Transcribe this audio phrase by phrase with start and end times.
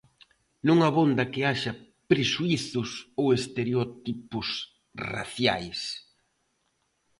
[0.67, 1.73] Non abonda que haxa
[2.11, 4.47] prexuízos ou estereotipos
[5.11, 5.79] raciais.